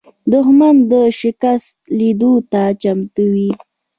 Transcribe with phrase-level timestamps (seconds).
[0.31, 3.49] دښمن د شکست لیدلو ته چمتو وي